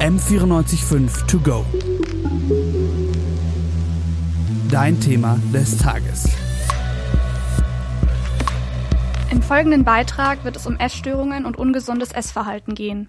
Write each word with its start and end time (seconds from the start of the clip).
M945 0.00 1.26
To 1.26 1.40
Go. 1.40 1.66
Dein 4.70 5.00
Thema 5.00 5.40
des 5.52 5.76
Tages. 5.76 6.28
Im 9.32 9.42
folgenden 9.42 9.82
Beitrag 9.82 10.44
wird 10.44 10.54
es 10.54 10.68
um 10.68 10.76
Essstörungen 10.76 11.44
und 11.44 11.58
ungesundes 11.58 12.12
Essverhalten 12.12 12.76
gehen. 12.76 13.08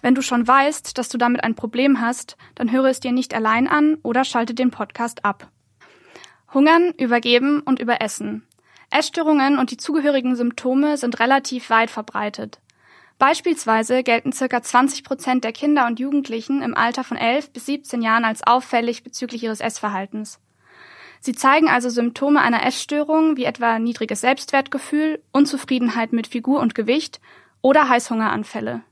Wenn 0.00 0.14
du 0.14 0.22
schon 0.22 0.48
weißt, 0.48 0.96
dass 0.96 1.10
du 1.10 1.18
damit 1.18 1.44
ein 1.44 1.54
Problem 1.54 2.00
hast, 2.00 2.38
dann 2.54 2.72
höre 2.72 2.86
es 2.86 3.00
dir 3.00 3.12
nicht 3.12 3.34
allein 3.34 3.68
an 3.68 3.98
oder 4.02 4.24
schalte 4.24 4.54
den 4.54 4.70
Podcast 4.70 5.22
ab. 5.22 5.50
Hungern, 6.54 6.94
Übergeben 6.96 7.60
und 7.60 7.78
Überessen. 7.78 8.46
Essstörungen 8.88 9.58
und 9.58 9.70
die 9.70 9.76
zugehörigen 9.76 10.34
Symptome 10.34 10.96
sind 10.96 11.20
relativ 11.20 11.68
weit 11.68 11.90
verbreitet. 11.90 12.58
Beispielsweise 13.18 14.02
gelten 14.02 14.32
ca. 14.32 14.62
20 14.62 15.02
Prozent 15.02 15.44
der 15.44 15.52
Kinder 15.52 15.86
und 15.86 15.98
Jugendlichen 15.98 16.60
im 16.60 16.76
Alter 16.76 17.02
von 17.02 17.16
11 17.16 17.50
bis 17.50 17.66
17 17.66 18.02
Jahren 18.02 18.24
als 18.24 18.46
auffällig 18.46 19.02
bezüglich 19.02 19.42
ihres 19.42 19.60
Essverhaltens. 19.60 20.38
Sie 21.20 21.32
zeigen 21.32 21.68
also 21.68 21.88
Symptome 21.88 22.42
einer 22.42 22.64
Essstörung 22.64 23.38
wie 23.38 23.44
etwa 23.44 23.78
niedriges 23.78 24.20
Selbstwertgefühl, 24.20 25.22
Unzufriedenheit 25.32 26.12
mit 26.12 26.26
Figur 26.26 26.60
und 26.60 26.74
Gewicht 26.74 27.20
oder 27.62 27.88
Heißhungeranfälle. 27.88 28.82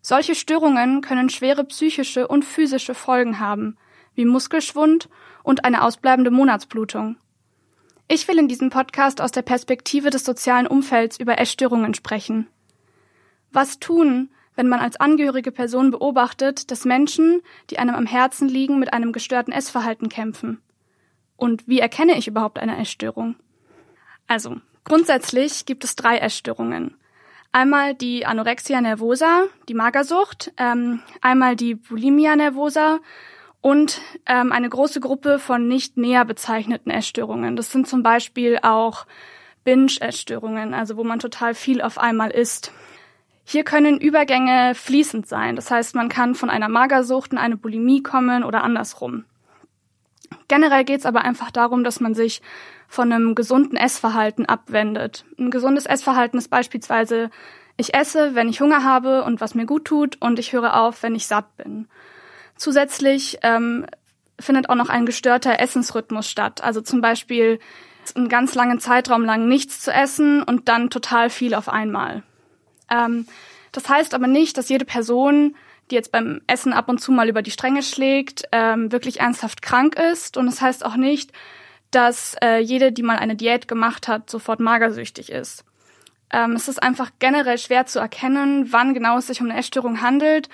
Solche 0.00 0.34
Störungen 0.34 1.02
können 1.02 1.28
schwere 1.28 1.64
psychische 1.64 2.28
und 2.28 2.46
physische 2.46 2.94
Folgen 2.94 3.40
haben, 3.40 3.76
wie 4.14 4.24
Muskelschwund 4.24 5.10
und 5.42 5.64
eine 5.64 5.82
ausbleibende 5.82 6.30
Monatsblutung. 6.30 7.16
Ich 8.08 8.26
will 8.26 8.38
in 8.38 8.48
diesem 8.48 8.70
Podcast 8.70 9.20
aus 9.20 9.32
der 9.32 9.42
Perspektive 9.42 10.08
des 10.08 10.24
sozialen 10.24 10.66
Umfelds 10.66 11.20
über 11.20 11.38
Essstörungen 11.38 11.92
sprechen. 11.92 12.48
Was 13.50 13.78
tun, 13.78 14.30
wenn 14.56 14.68
man 14.68 14.80
als 14.80 14.98
angehörige 14.98 15.52
Person 15.52 15.90
beobachtet, 15.90 16.70
dass 16.70 16.84
Menschen, 16.84 17.42
die 17.70 17.78
einem 17.78 17.94
am 17.94 18.06
Herzen 18.06 18.48
liegen, 18.48 18.78
mit 18.78 18.92
einem 18.92 19.12
gestörten 19.12 19.52
Essverhalten 19.52 20.08
kämpfen? 20.08 20.60
Und 21.36 21.68
wie 21.68 21.78
erkenne 21.78 22.18
ich 22.18 22.26
überhaupt 22.26 22.58
eine 22.58 22.78
Essstörung? 22.78 23.36
Also, 24.26 24.56
grundsätzlich 24.84 25.64
gibt 25.64 25.84
es 25.84 25.94
drei 25.94 26.18
Essstörungen. 26.18 26.96
Einmal 27.52 27.94
die 27.94 28.26
Anorexia 28.26 28.80
nervosa, 28.80 29.44
die 29.68 29.74
Magersucht, 29.74 30.52
ähm, 30.58 31.00
einmal 31.22 31.56
die 31.56 31.76
Bulimia 31.76 32.36
nervosa 32.36 32.98
und 33.60 34.00
ähm, 34.26 34.52
eine 34.52 34.68
große 34.68 35.00
Gruppe 35.00 35.38
von 35.38 35.66
nicht 35.66 35.96
näher 35.96 36.24
bezeichneten 36.24 36.90
Essstörungen. 36.90 37.56
Das 37.56 37.72
sind 37.72 37.88
zum 37.88 38.02
Beispiel 38.02 38.58
auch 38.62 39.06
Binge-Essstörungen, 39.64 40.74
also 40.74 40.96
wo 40.96 41.04
man 41.04 41.20
total 41.20 41.54
viel 41.54 41.80
auf 41.80 41.98
einmal 41.98 42.30
isst. 42.30 42.72
Hier 43.50 43.64
können 43.64 43.98
Übergänge 43.98 44.74
fließend 44.74 45.26
sein. 45.26 45.56
Das 45.56 45.70
heißt, 45.70 45.94
man 45.94 46.10
kann 46.10 46.34
von 46.34 46.50
einer 46.50 46.68
Magersucht 46.68 47.32
in 47.32 47.38
eine 47.38 47.56
Bulimie 47.56 48.02
kommen 48.02 48.44
oder 48.44 48.62
andersrum. 48.62 49.24
Generell 50.48 50.84
geht 50.84 51.00
es 51.00 51.06
aber 51.06 51.22
einfach 51.22 51.50
darum, 51.50 51.82
dass 51.82 51.98
man 51.98 52.12
sich 52.12 52.42
von 52.88 53.10
einem 53.10 53.34
gesunden 53.34 53.78
Essverhalten 53.78 54.44
abwendet. 54.44 55.24
Ein 55.38 55.50
gesundes 55.50 55.86
Essverhalten 55.86 56.38
ist 56.38 56.48
beispielsweise, 56.48 57.30
ich 57.78 57.94
esse, 57.94 58.34
wenn 58.34 58.50
ich 58.50 58.60
Hunger 58.60 58.84
habe 58.84 59.24
und 59.24 59.40
was 59.40 59.54
mir 59.54 59.64
gut 59.64 59.86
tut, 59.86 60.20
und 60.20 60.38
ich 60.38 60.52
höre 60.52 60.78
auf, 60.78 61.02
wenn 61.02 61.14
ich 61.14 61.26
satt 61.26 61.56
bin. 61.56 61.88
Zusätzlich 62.54 63.38
ähm, 63.40 63.86
findet 64.38 64.68
auch 64.68 64.74
noch 64.74 64.90
ein 64.90 65.06
gestörter 65.06 65.58
Essensrhythmus 65.58 66.28
statt. 66.28 66.62
Also 66.62 66.82
zum 66.82 67.00
Beispiel 67.00 67.60
einen 68.14 68.28
ganz 68.28 68.54
langen 68.54 68.78
Zeitraum 68.78 69.24
lang 69.24 69.48
nichts 69.48 69.80
zu 69.80 69.90
essen 69.90 70.42
und 70.42 70.68
dann 70.68 70.90
total 70.90 71.30
viel 71.30 71.54
auf 71.54 71.70
einmal. 71.70 72.24
Ähm, 72.90 73.26
das 73.72 73.88
heißt 73.88 74.14
aber 74.14 74.26
nicht, 74.26 74.56
dass 74.56 74.68
jede 74.68 74.84
Person 74.84 75.54
die 75.90 75.94
jetzt 75.94 76.12
beim 76.12 76.40
Essen 76.46 76.72
ab 76.72 76.88
und 76.88 76.98
zu 76.98 77.12
mal 77.12 77.28
über 77.28 77.42
die 77.42 77.50
Stränge 77.50 77.82
schlägt, 77.82 78.44
ähm, 78.52 78.92
wirklich 78.92 79.20
ernsthaft 79.20 79.62
krank 79.62 79.96
ist. 79.96 80.36
Und 80.36 80.46
es 80.48 80.56
das 80.56 80.62
heißt 80.62 80.84
auch 80.84 80.96
nicht, 80.96 81.32
dass 81.90 82.36
äh, 82.42 82.58
jede, 82.58 82.92
die 82.92 83.02
mal 83.02 83.16
eine 83.16 83.36
Diät 83.36 83.68
gemacht 83.68 84.08
hat, 84.08 84.28
sofort 84.28 84.60
magersüchtig 84.60 85.30
ist. 85.30 85.64
Ähm, 86.30 86.52
es 86.52 86.68
ist 86.68 86.82
einfach 86.82 87.10
generell 87.18 87.58
schwer 87.58 87.86
zu 87.86 87.98
erkennen, 87.98 88.70
wann 88.72 88.92
genau 88.92 89.18
es 89.18 89.28
sich 89.28 89.40
um 89.40 89.48
eine 89.48 89.58
Essstörung 89.58 90.02
handelt, 90.02 90.48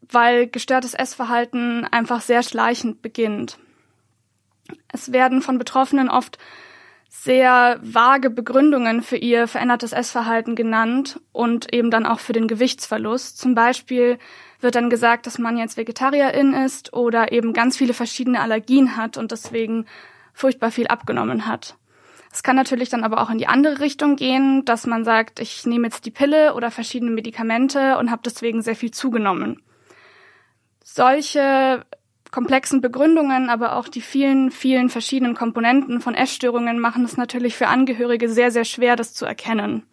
weil 0.00 0.46
gestörtes 0.46 0.94
Essverhalten 0.94 1.86
einfach 1.90 2.22
sehr 2.22 2.42
schleichend 2.42 3.02
beginnt. 3.02 3.58
Es 4.88 5.12
werden 5.12 5.42
von 5.42 5.58
Betroffenen 5.58 6.08
oft 6.08 6.38
sehr 7.22 7.78
vage 7.80 8.28
Begründungen 8.28 9.00
für 9.00 9.16
ihr 9.16 9.46
verändertes 9.46 9.92
Essverhalten 9.92 10.56
genannt 10.56 11.20
und 11.32 11.72
eben 11.72 11.90
dann 11.90 12.06
auch 12.06 12.18
für 12.18 12.32
den 12.32 12.48
Gewichtsverlust. 12.48 13.38
Zum 13.38 13.54
Beispiel 13.54 14.18
wird 14.60 14.74
dann 14.74 14.90
gesagt, 14.90 15.26
dass 15.26 15.38
man 15.38 15.56
jetzt 15.56 15.76
Vegetarierin 15.76 16.52
ist 16.52 16.92
oder 16.92 17.32
eben 17.32 17.52
ganz 17.52 17.78
viele 17.78 17.94
verschiedene 17.94 18.40
Allergien 18.40 18.96
hat 18.96 19.16
und 19.16 19.30
deswegen 19.30 19.86
furchtbar 20.32 20.70
viel 20.70 20.88
abgenommen 20.88 21.46
hat. 21.46 21.76
Es 22.32 22.42
kann 22.42 22.56
natürlich 22.56 22.88
dann 22.88 23.04
aber 23.04 23.22
auch 23.22 23.30
in 23.30 23.38
die 23.38 23.46
andere 23.46 23.78
Richtung 23.78 24.16
gehen, 24.16 24.64
dass 24.64 24.86
man 24.86 25.04
sagt, 25.04 25.38
ich 25.38 25.64
nehme 25.66 25.86
jetzt 25.86 26.04
die 26.04 26.10
Pille 26.10 26.54
oder 26.54 26.72
verschiedene 26.72 27.12
Medikamente 27.12 27.96
und 27.96 28.10
habe 28.10 28.22
deswegen 28.24 28.60
sehr 28.60 28.74
viel 28.74 28.90
zugenommen. 28.90 29.62
Solche 30.82 31.86
komplexen 32.34 32.80
Begründungen, 32.80 33.48
aber 33.48 33.76
auch 33.76 33.86
die 33.86 34.00
vielen, 34.00 34.50
vielen 34.50 34.88
verschiedenen 34.88 35.36
Komponenten 35.36 36.00
von 36.00 36.16
Essstörungen 36.16 36.80
machen 36.80 37.04
es 37.04 37.16
natürlich 37.16 37.54
für 37.54 37.68
Angehörige 37.68 38.28
sehr, 38.28 38.50
sehr 38.50 38.64
schwer, 38.64 38.96
das 38.96 39.14
zu 39.14 39.24
erkennen. 39.24 39.86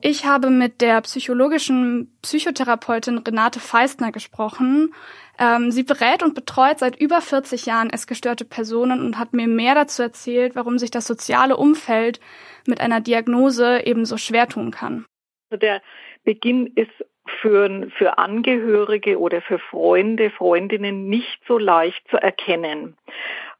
Ich 0.00 0.24
habe 0.24 0.50
mit 0.50 0.80
der 0.80 1.00
psychologischen 1.00 2.16
Psychotherapeutin 2.22 3.18
Renate 3.18 3.58
Feistner 3.58 4.12
gesprochen. 4.12 4.94
Ähm, 5.36 5.72
sie 5.72 5.82
berät 5.82 6.22
und 6.22 6.34
betreut 6.34 6.78
seit 6.78 6.94
über 7.00 7.20
40 7.20 7.66
Jahren 7.66 7.90
essgestörte 7.90 8.44
Personen 8.44 9.00
und 9.04 9.18
hat 9.18 9.32
mir 9.32 9.48
mehr 9.48 9.74
dazu 9.74 10.02
erzählt, 10.02 10.54
warum 10.54 10.78
sich 10.78 10.92
das 10.92 11.08
soziale 11.08 11.56
Umfeld 11.56 12.20
mit 12.68 12.80
einer 12.80 13.00
Diagnose 13.00 13.84
ebenso 13.84 14.16
schwer 14.16 14.46
tun 14.48 14.70
kann. 14.70 15.06
Also 15.50 15.58
der 15.58 15.82
Beginn 16.22 16.68
ist 16.68 17.04
für, 17.26 17.88
für 17.96 18.18
Angehörige 18.18 19.18
oder 19.18 19.40
für 19.42 19.58
Freunde, 19.58 20.30
Freundinnen 20.30 21.08
nicht 21.08 21.40
so 21.46 21.58
leicht 21.58 22.06
zu 22.08 22.16
erkennen. 22.16 22.96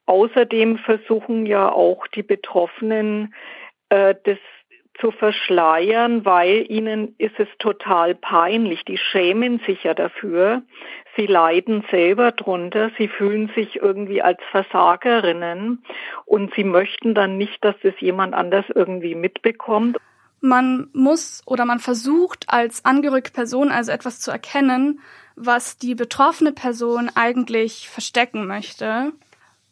Außerdem 0.07 0.79
versuchen 0.79 1.47
ja 1.47 1.71
auch 1.71 2.07
die 2.09 2.23
Betroffenen, 2.23 3.35
äh, 3.89 4.15
das 4.25 4.39
zu 5.01 5.11
verschleiern, 5.11 6.25
weil 6.25 6.67
ihnen 6.71 7.15
ist 7.19 7.39
es 7.39 7.49
total 7.59 8.15
peinlich. 8.15 8.85
Die 8.85 8.99
schämen 8.99 9.59
sich 9.61 9.85
ja 9.85 9.95
dafür. 9.95 10.63
Sie 11.17 11.27
leiden 11.27 11.85
selber 11.91 12.33
drunter. 12.33 12.91
Sie 12.99 13.09
fühlen 13.09 13.51
sich 13.55 13.77
irgendwie 13.77 14.23
als 14.23 14.41
Versagerinnen 14.51 15.83
und 16.27 16.55
sie 16.55 16.65
möchten 16.65 17.15
dann 17.15 17.39
nicht, 17.39 17.65
dass 17.65 17.75
das 17.83 17.95
jemand 18.01 18.35
anders 18.35 18.67
irgendwie 18.75 19.15
mitbekommt. 19.15 19.97
Man 20.45 20.89
muss 20.93 21.41
oder 21.47 21.65
man 21.65 21.79
versucht 21.79 22.47
als 22.49 22.85
angehörige 22.85 23.31
Person 23.31 23.71
also 23.71 23.93
etwas 23.93 24.21
zu 24.21 24.33
erkennen, 24.33 25.01
was 25.37 25.79
die 25.79 25.95
betroffene 25.95 26.53
Person 26.53 27.11
eigentlich 27.15 27.89
verstecken 27.89 28.47
möchte. 28.47 29.13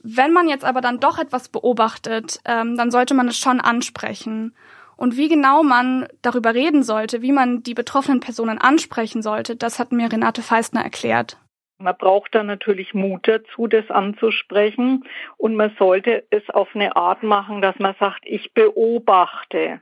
Wenn 0.02 0.32
man 0.32 0.48
jetzt 0.48 0.64
aber 0.64 0.80
dann 0.80 1.00
doch 1.00 1.18
etwas 1.18 1.48
beobachtet, 1.48 2.38
ähm, 2.44 2.76
dann 2.76 2.92
sollte 2.92 3.14
man 3.14 3.26
es 3.26 3.36
schon 3.36 3.60
ansprechen. 3.60 4.54
Und 4.96 5.16
wie 5.16 5.28
genau 5.28 5.64
man 5.64 6.06
darüber 6.22 6.54
reden 6.54 6.84
sollte, 6.84 7.20
wie 7.20 7.32
man 7.32 7.62
die 7.64 7.74
betroffenen 7.74 8.20
Personen 8.20 8.58
ansprechen 8.58 9.22
sollte, 9.22 9.56
das 9.56 9.78
hat 9.80 9.90
mir 9.90 10.12
Renate 10.12 10.42
Feistner 10.42 10.82
erklärt. 10.82 11.36
Man 11.78 11.96
braucht 11.96 12.34
da 12.34 12.44
natürlich 12.44 12.94
Mut 12.94 13.26
dazu, 13.26 13.66
das 13.66 13.90
anzusprechen. 13.90 15.04
Und 15.36 15.56
man 15.56 15.74
sollte 15.78 16.24
es 16.30 16.48
auf 16.50 16.68
eine 16.74 16.94
Art 16.94 17.24
machen, 17.24 17.60
dass 17.60 17.78
man 17.78 17.96
sagt, 17.98 18.20
ich 18.24 18.52
beobachte. 18.52 19.80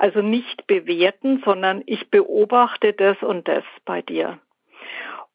Also 0.00 0.22
nicht 0.22 0.66
bewerten, 0.66 1.42
sondern 1.44 1.82
ich 1.84 2.08
beobachte 2.08 2.94
das 2.94 3.22
und 3.22 3.46
das 3.46 3.64
bei 3.84 4.00
dir. 4.00 4.38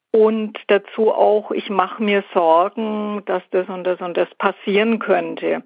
Und 0.09 0.57
dazu 0.69 1.13
auch, 1.13 1.51
ich 1.51 1.69
mache 1.69 2.01
mir 2.01 2.23
Sorgen, 2.33 3.21
dass 3.27 3.43
das 3.51 3.69
und 3.69 3.83
das 3.83 4.01
und 4.01 4.17
das 4.17 4.33
passieren 4.39 4.97
könnte 4.97 5.61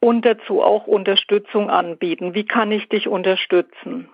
und 0.00 0.26
dazu 0.26 0.60
auch 0.60 0.86
Unterstützung 0.86 1.70
anbieten. 1.70 2.34
Wie 2.34 2.44
kann 2.44 2.72
ich 2.72 2.86
dich 2.90 3.08
unterstützen? 3.08 4.10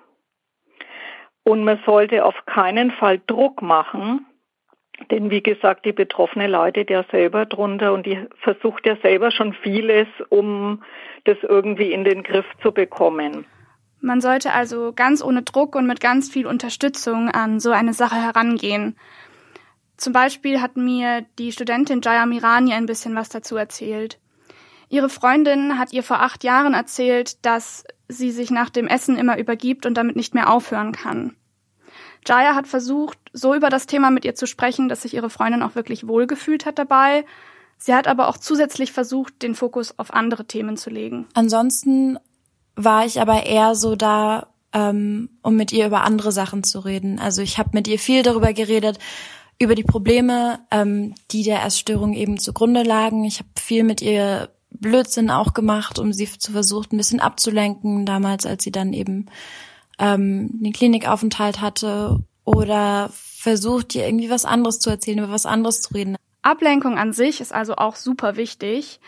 Und 1.42 1.64
man 1.64 1.80
sollte 1.84 2.24
auf 2.24 2.46
keinen 2.46 2.92
Fall 2.92 3.20
Druck 3.26 3.60
machen, 3.60 4.24
denn 5.10 5.32
wie 5.32 5.42
gesagt, 5.42 5.84
die 5.84 5.92
Betroffene 5.92 6.46
leidet 6.46 6.90
ja 6.90 7.04
selber 7.10 7.44
drunter 7.44 7.92
und 7.92 8.06
die 8.06 8.24
versucht 8.38 8.86
ja 8.86 8.94
selber 9.02 9.32
schon 9.32 9.52
vieles, 9.52 10.06
um 10.28 10.84
das 11.24 11.38
irgendwie 11.42 11.92
in 11.92 12.04
den 12.04 12.22
Griff 12.22 12.46
zu 12.62 12.70
bekommen. 12.70 13.46
Man 14.02 14.20
sollte 14.20 14.52
also 14.52 14.92
ganz 14.94 15.22
ohne 15.22 15.42
Druck 15.42 15.76
und 15.76 15.86
mit 15.86 16.00
ganz 16.00 16.28
viel 16.28 16.46
Unterstützung 16.46 17.30
an 17.30 17.60
so 17.60 17.70
eine 17.70 17.94
Sache 17.94 18.16
herangehen. 18.16 18.96
Zum 19.96 20.12
Beispiel 20.12 20.60
hat 20.60 20.76
mir 20.76 21.24
die 21.38 21.52
Studentin 21.52 22.00
Jaya 22.02 22.26
Mirani 22.26 22.72
ein 22.74 22.86
bisschen 22.86 23.14
was 23.14 23.28
dazu 23.28 23.56
erzählt. 23.56 24.18
Ihre 24.88 25.08
Freundin 25.08 25.78
hat 25.78 25.92
ihr 25.92 26.02
vor 26.02 26.20
acht 26.20 26.42
Jahren 26.42 26.74
erzählt, 26.74 27.46
dass 27.46 27.84
sie 28.08 28.32
sich 28.32 28.50
nach 28.50 28.70
dem 28.70 28.88
Essen 28.88 29.16
immer 29.16 29.38
übergibt 29.38 29.86
und 29.86 29.94
damit 29.94 30.16
nicht 30.16 30.34
mehr 30.34 30.50
aufhören 30.50 30.90
kann. 30.90 31.36
Jaya 32.26 32.56
hat 32.56 32.66
versucht, 32.66 33.18
so 33.32 33.54
über 33.54 33.68
das 33.68 33.86
Thema 33.86 34.10
mit 34.10 34.24
ihr 34.24 34.34
zu 34.34 34.46
sprechen, 34.46 34.88
dass 34.88 35.02
sich 35.02 35.14
ihre 35.14 35.30
Freundin 35.30 35.62
auch 35.62 35.76
wirklich 35.76 36.08
wohlgefühlt 36.08 36.66
hat 36.66 36.78
dabei. 36.78 37.24
Sie 37.78 37.94
hat 37.94 38.08
aber 38.08 38.28
auch 38.28 38.36
zusätzlich 38.36 38.90
versucht, 38.90 39.42
den 39.42 39.54
Fokus 39.54 39.96
auf 39.98 40.12
andere 40.12 40.44
Themen 40.44 40.76
zu 40.76 40.90
legen. 40.90 41.26
Ansonsten 41.34 42.18
war 42.76 43.04
ich 43.06 43.20
aber 43.20 43.44
eher 43.44 43.74
so 43.74 43.96
da, 43.96 44.48
ähm, 44.72 45.30
um 45.42 45.56
mit 45.56 45.72
ihr 45.72 45.86
über 45.86 46.04
andere 46.04 46.32
Sachen 46.32 46.64
zu 46.64 46.80
reden. 46.80 47.18
Also 47.18 47.42
ich 47.42 47.58
habe 47.58 47.70
mit 47.72 47.88
ihr 47.88 47.98
viel 47.98 48.22
darüber 48.22 48.52
geredet, 48.52 48.98
über 49.58 49.74
die 49.74 49.84
Probleme, 49.84 50.60
ähm, 50.70 51.14
die 51.30 51.42
der 51.42 51.64
Essstörung 51.64 52.14
eben 52.14 52.38
zugrunde 52.38 52.82
lagen. 52.82 53.24
Ich 53.24 53.38
habe 53.38 53.48
viel 53.58 53.84
mit 53.84 54.00
ihr 54.00 54.50
Blödsinn 54.70 55.30
auch 55.30 55.54
gemacht, 55.54 55.98
um 55.98 56.12
sie 56.12 56.26
zu 56.26 56.52
versuchen, 56.52 56.94
ein 56.94 56.96
bisschen 56.96 57.20
abzulenken, 57.20 58.06
damals, 58.06 58.46
als 58.46 58.64
sie 58.64 58.72
dann 58.72 58.92
eben 58.92 59.26
ähm, 59.98 60.50
den 60.52 60.72
Klinikaufenthalt 60.72 61.60
hatte 61.60 62.20
oder 62.44 63.10
versucht, 63.12 63.94
ihr 63.94 64.06
irgendwie 64.06 64.30
was 64.30 64.44
anderes 64.44 64.80
zu 64.80 64.90
erzählen, 64.90 65.18
über 65.18 65.30
was 65.30 65.46
anderes 65.46 65.82
zu 65.82 65.94
reden. 65.94 66.16
Ablenkung 66.42 66.98
an 66.98 67.12
sich 67.12 67.40
ist 67.40 67.52
also 67.52 67.76
auch 67.76 67.96
super 67.96 68.36
wichtig. 68.36 69.00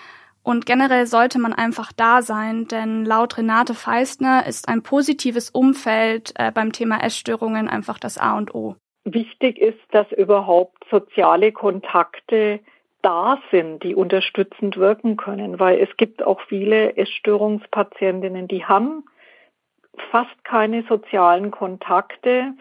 Und 0.45 0.67
generell 0.67 1.07
sollte 1.07 1.39
man 1.39 1.55
einfach 1.55 1.91
da 1.91 2.21
sein, 2.21 2.67
denn 2.69 3.07
laut 3.07 3.39
Renate 3.39 3.73
Feistner 3.73 4.47
ist 4.47 4.69
ein 4.69 4.83
positives 4.83 5.49
Umfeld 5.49 6.35
äh, 6.37 6.53
beim 6.53 6.71
Thema 6.71 7.03
Essstörungen 7.03 7.67
einfach 7.67 7.99
das 7.99 8.19
A 8.19 8.37
und 8.37 8.55
O. 8.55 8.77
Wichtig 9.05 9.59
ist, 9.59 9.81
dass 9.91 10.11
überhaupt 10.13 10.85
soziale 10.91 11.51
Kontakte 11.51 12.61
da 13.01 13.39
sind, 13.51 13.83
die 13.83 13.95
unterstützend 13.95 14.77
wirken 14.77 15.17
können, 15.17 15.59
weil 15.59 15.79
es 15.81 15.97
gibt 15.97 16.23
auch 16.23 16.41
viele 16.43 16.97
Essstörungspatientinnen, 16.97 18.47
die 18.47 18.65
haben 18.65 19.05
fast 20.11 20.45
keine 20.45 20.85
sozialen 20.89 21.51
Kontakte 21.51 22.53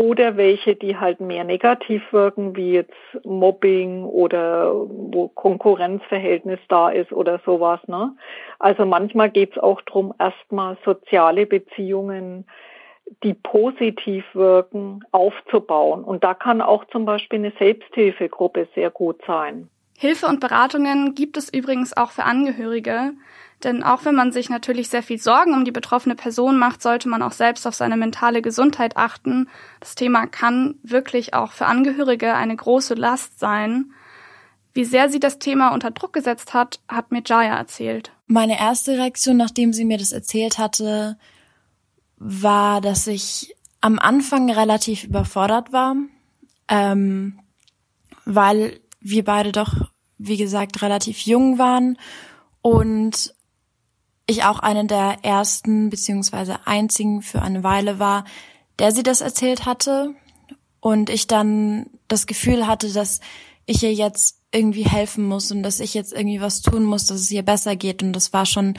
oder 0.00 0.38
welche, 0.38 0.76
die 0.76 0.96
halt 0.96 1.20
mehr 1.20 1.44
negativ 1.44 2.02
wirken, 2.10 2.56
wie 2.56 2.72
jetzt 2.72 2.94
Mobbing 3.22 4.04
oder 4.04 4.72
wo 4.72 5.28
Konkurrenzverhältnis 5.28 6.58
da 6.68 6.88
ist 6.88 7.12
oder 7.12 7.38
sowas. 7.44 7.80
Ne? 7.86 8.16
Also 8.58 8.86
manchmal 8.86 9.28
geht 9.28 9.52
es 9.52 9.58
auch 9.58 9.82
darum, 9.82 10.14
erstmal 10.18 10.78
soziale 10.86 11.44
Beziehungen 11.44 12.46
die 13.24 13.34
positiv 13.34 14.24
wirken, 14.34 15.02
aufzubauen. 15.10 16.04
Und 16.04 16.22
da 16.22 16.32
kann 16.32 16.62
auch 16.62 16.84
zum 16.92 17.04
Beispiel 17.04 17.40
eine 17.40 17.52
Selbsthilfegruppe 17.58 18.68
sehr 18.76 18.88
gut 18.90 19.20
sein. 19.26 19.68
Hilfe 19.98 20.28
und 20.28 20.38
Beratungen 20.38 21.14
gibt 21.16 21.36
es 21.36 21.52
übrigens 21.52 21.94
auch 21.96 22.12
für 22.12 22.22
Angehörige. 22.22 23.12
Denn 23.62 23.82
auch 23.82 24.04
wenn 24.04 24.14
man 24.14 24.32
sich 24.32 24.48
natürlich 24.48 24.88
sehr 24.88 25.02
viel 25.02 25.18
Sorgen 25.18 25.52
um 25.52 25.64
die 25.64 25.72
betroffene 25.72 26.14
Person 26.14 26.58
macht, 26.58 26.80
sollte 26.80 27.08
man 27.08 27.22
auch 27.22 27.32
selbst 27.32 27.66
auf 27.66 27.74
seine 27.74 27.96
mentale 27.96 28.40
Gesundheit 28.40 28.96
achten. 28.96 29.48
Das 29.80 29.94
Thema 29.94 30.26
kann 30.26 30.76
wirklich 30.82 31.34
auch 31.34 31.52
für 31.52 31.66
Angehörige 31.66 32.34
eine 32.34 32.56
große 32.56 32.94
Last 32.94 33.38
sein. 33.38 33.92
Wie 34.72 34.84
sehr 34.84 35.10
sie 35.10 35.20
das 35.20 35.38
Thema 35.38 35.74
unter 35.74 35.90
Druck 35.90 36.12
gesetzt 36.12 36.54
hat, 36.54 36.80
hat 36.88 37.12
mir 37.12 37.22
Jaya 37.24 37.56
erzählt. 37.56 38.12
Meine 38.26 38.58
erste 38.58 38.92
Reaktion, 38.92 39.36
nachdem 39.36 39.72
sie 39.72 39.84
mir 39.84 39.98
das 39.98 40.12
erzählt 40.12 40.58
hatte, 40.58 41.18
war, 42.16 42.80
dass 42.80 43.06
ich 43.06 43.54
am 43.80 43.98
Anfang 43.98 44.50
relativ 44.50 45.04
überfordert 45.04 45.72
war, 45.72 45.96
ähm, 46.68 47.40
weil 48.24 48.80
wir 49.00 49.24
beide 49.24 49.52
doch, 49.52 49.90
wie 50.18 50.36
gesagt, 50.36 50.82
relativ 50.82 51.20
jung 51.20 51.58
waren 51.58 51.98
und 52.62 53.34
ich 54.30 54.44
auch 54.44 54.60
eine 54.60 54.86
der 54.86 55.18
ersten 55.22 55.90
beziehungsweise 55.90 56.66
einzigen 56.66 57.22
für 57.22 57.42
eine 57.42 57.62
Weile 57.62 57.98
war, 57.98 58.24
der 58.78 58.92
sie 58.92 59.02
das 59.02 59.20
erzählt 59.20 59.66
hatte 59.66 60.14
und 60.80 61.10
ich 61.10 61.26
dann 61.26 61.86
das 62.08 62.26
Gefühl 62.26 62.66
hatte, 62.66 62.92
dass 62.92 63.20
ich 63.66 63.82
ihr 63.82 63.92
jetzt 63.92 64.38
irgendwie 64.52 64.84
helfen 64.84 65.24
muss 65.26 65.52
und 65.52 65.62
dass 65.62 65.80
ich 65.80 65.94
jetzt 65.94 66.12
irgendwie 66.12 66.40
was 66.40 66.62
tun 66.62 66.84
muss, 66.84 67.06
dass 67.06 67.20
es 67.20 67.30
ihr 67.30 67.42
besser 67.42 67.76
geht 67.76 68.02
und 68.02 68.12
das 68.12 68.32
war 68.32 68.46
schon 68.46 68.74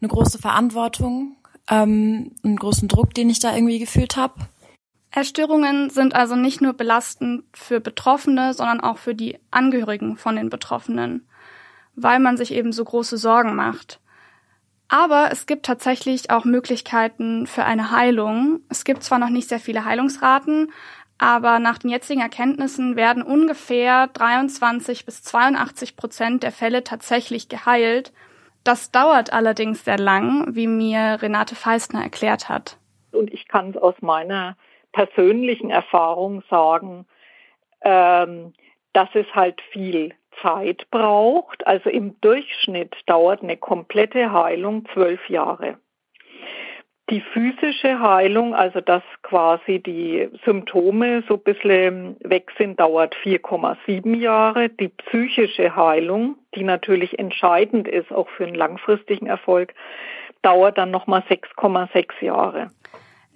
eine 0.00 0.08
große 0.08 0.38
Verantwortung 0.38 1.36
ähm, 1.68 2.32
einen 2.42 2.56
großen 2.56 2.88
Druck, 2.88 3.14
den 3.14 3.30
ich 3.30 3.40
da 3.40 3.54
irgendwie 3.54 3.78
gefühlt 3.78 4.16
habe. 4.16 4.34
Essstörungen 5.10 5.90
sind 5.90 6.14
also 6.14 6.36
nicht 6.36 6.60
nur 6.60 6.74
belastend 6.74 7.44
für 7.54 7.80
Betroffene, 7.80 8.54
sondern 8.54 8.80
auch 8.80 8.98
für 8.98 9.14
die 9.14 9.38
Angehörigen 9.50 10.16
von 10.16 10.36
den 10.36 10.50
Betroffenen, 10.50 11.26
weil 11.94 12.20
man 12.20 12.36
sich 12.36 12.52
eben 12.52 12.72
so 12.72 12.84
große 12.84 13.16
Sorgen 13.16 13.54
macht. 13.54 14.00
Aber 14.88 15.30
es 15.32 15.46
gibt 15.46 15.66
tatsächlich 15.66 16.30
auch 16.30 16.44
Möglichkeiten 16.44 17.46
für 17.46 17.64
eine 17.64 17.90
Heilung. 17.90 18.60
Es 18.68 18.84
gibt 18.84 19.02
zwar 19.02 19.18
noch 19.18 19.30
nicht 19.30 19.48
sehr 19.48 19.58
viele 19.58 19.84
Heilungsraten, 19.84 20.72
aber 21.18 21.58
nach 21.58 21.78
den 21.78 21.90
jetzigen 21.90 22.20
Erkenntnissen 22.20 22.94
werden 22.94 23.22
ungefähr 23.22 24.06
23 24.08 25.04
bis 25.06 25.22
82 25.22 25.96
Prozent 25.96 26.42
der 26.42 26.52
Fälle 26.52 26.84
tatsächlich 26.84 27.48
geheilt 27.48 28.12
das 28.66 28.90
dauert 28.90 29.32
allerdings 29.32 29.84
sehr 29.84 29.98
lang, 29.98 30.56
wie 30.56 30.66
mir 30.66 31.18
Renate 31.22 31.54
Feistner 31.54 32.02
erklärt 32.02 32.48
hat. 32.48 32.78
Und 33.12 33.32
ich 33.32 33.46
kann 33.46 33.70
es 33.70 33.76
aus 33.76 33.94
meiner 34.00 34.56
persönlichen 34.92 35.70
Erfahrung 35.70 36.42
sagen, 36.50 37.06
ähm, 37.82 38.54
dass 38.92 39.08
es 39.14 39.26
halt 39.34 39.60
viel 39.70 40.14
Zeit 40.42 40.86
braucht. 40.90 41.66
Also 41.66 41.90
im 41.90 42.20
Durchschnitt 42.20 42.94
dauert 43.06 43.42
eine 43.42 43.56
komplette 43.56 44.32
Heilung 44.32 44.86
zwölf 44.92 45.28
Jahre. 45.28 45.78
Die 47.08 47.20
physische 47.20 48.00
Heilung, 48.00 48.52
also 48.52 48.80
dass 48.80 49.02
quasi 49.22 49.78
die 49.78 50.28
Symptome 50.44 51.22
so 51.28 51.34
ein 51.34 51.42
bisschen 51.44 52.16
weg 52.18 52.50
sind, 52.58 52.80
dauert 52.80 53.14
4,7 53.22 54.16
Jahre. 54.16 54.70
Die 54.70 54.88
psychische 54.88 55.76
Heilung, 55.76 56.34
die 56.56 56.64
natürlich 56.64 57.16
entscheidend 57.20 57.86
ist, 57.86 58.12
auch 58.12 58.28
für 58.30 58.44
einen 58.44 58.56
langfristigen 58.56 59.26
Erfolg, 59.26 59.72
dauert 60.42 60.78
dann 60.78 60.90
nochmal 60.90 61.22
6,6 61.28 62.24
Jahre. 62.24 62.70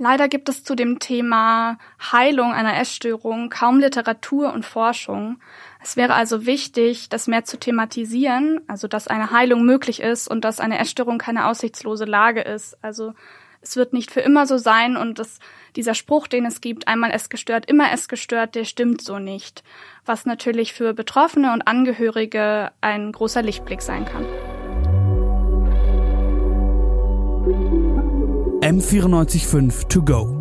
Leider 0.02 0.28
gibt 0.28 0.48
es 0.48 0.64
zu 0.64 0.74
dem 0.74 0.98
Thema 0.98 1.76
Heilung 2.00 2.54
einer 2.54 2.78
Essstörung 2.80 3.50
kaum 3.50 3.80
Literatur 3.80 4.50
und 4.50 4.64
Forschung. 4.64 5.38
Es 5.82 5.94
wäre 5.94 6.14
also 6.14 6.46
wichtig, 6.46 7.10
das 7.10 7.26
mehr 7.26 7.44
zu 7.44 7.58
thematisieren, 7.58 8.62
also 8.66 8.88
dass 8.88 9.08
eine 9.08 9.30
Heilung 9.30 9.62
möglich 9.66 10.00
ist 10.00 10.26
und 10.26 10.46
dass 10.46 10.58
eine 10.58 10.78
Essstörung 10.78 11.18
keine 11.18 11.46
aussichtslose 11.46 12.06
Lage 12.06 12.40
ist. 12.40 12.82
Also 12.82 13.12
es 13.60 13.76
wird 13.76 13.92
nicht 13.92 14.10
für 14.10 14.20
immer 14.20 14.46
so 14.46 14.56
sein 14.56 14.96
und 14.96 15.18
das, 15.18 15.38
dieser 15.76 15.92
Spruch, 15.92 16.28
den 16.28 16.46
es 16.46 16.62
gibt, 16.62 16.88
einmal 16.88 17.10
es 17.12 17.28
gestört, 17.28 17.66
immer 17.66 17.92
es 17.92 18.08
gestört, 18.08 18.54
der 18.54 18.64
stimmt 18.64 19.02
so 19.02 19.18
nicht. 19.18 19.62
Was 20.06 20.24
natürlich 20.24 20.72
für 20.72 20.94
Betroffene 20.94 21.52
und 21.52 21.68
Angehörige 21.68 22.72
ein 22.80 23.12
großer 23.12 23.42
Lichtblick 23.42 23.82
sein 23.82 24.06
kann. 24.06 24.24
M945 28.62 29.88
to 29.88 30.02
go. 30.02 30.39